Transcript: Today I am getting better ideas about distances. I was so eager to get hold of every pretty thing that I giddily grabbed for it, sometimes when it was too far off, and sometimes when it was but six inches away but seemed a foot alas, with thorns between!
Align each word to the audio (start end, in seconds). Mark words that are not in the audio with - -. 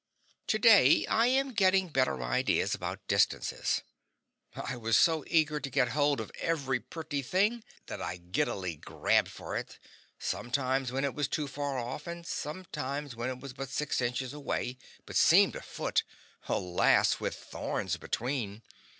Today 0.47 1.05
I 1.05 1.27
am 1.27 1.53
getting 1.53 1.89
better 1.89 2.23
ideas 2.23 2.73
about 2.73 3.07
distances. 3.07 3.83
I 4.55 4.75
was 4.75 4.97
so 4.97 5.23
eager 5.27 5.59
to 5.59 5.69
get 5.69 5.89
hold 5.89 6.19
of 6.19 6.31
every 6.39 6.79
pretty 6.79 7.21
thing 7.21 7.63
that 7.85 8.01
I 8.01 8.17
giddily 8.17 8.77
grabbed 8.77 9.27
for 9.29 9.55
it, 9.55 9.77
sometimes 10.17 10.91
when 10.91 11.05
it 11.05 11.13
was 11.13 11.27
too 11.27 11.47
far 11.47 11.77
off, 11.77 12.07
and 12.07 12.25
sometimes 12.25 13.15
when 13.15 13.29
it 13.29 13.39
was 13.39 13.53
but 13.53 13.69
six 13.69 14.01
inches 14.01 14.33
away 14.33 14.79
but 15.05 15.15
seemed 15.15 15.55
a 15.55 15.61
foot 15.61 16.01
alas, 16.49 17.19
with 17.19 17.35
thorns 17.35 17.97
between! 17.97 18.63